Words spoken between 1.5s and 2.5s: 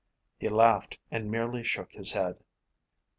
shook his head.